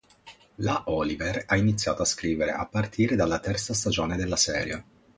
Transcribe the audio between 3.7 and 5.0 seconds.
stagione della serie.